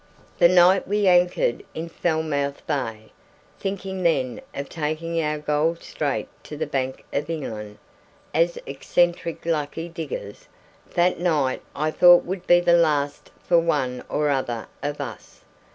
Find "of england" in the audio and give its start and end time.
7.13-7.77